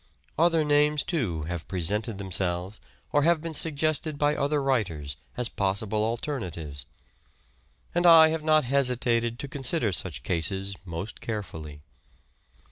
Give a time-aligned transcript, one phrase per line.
[0.35, 2.79] Other names, too, have presented them selves
[3.11, 6.85] or have been suggested by other writers as THE SEARCH AND DISCOVERY 143 possible alternatives,
[7.93, 11.83] and I have not hesitated to consider such cases most carefully.